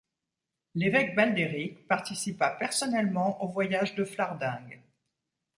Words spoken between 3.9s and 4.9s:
de Flardingue.